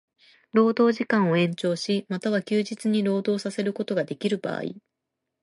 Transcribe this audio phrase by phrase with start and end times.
[0.51, 4.63] 労働時間を延長し、又は休日に労働させることができる場合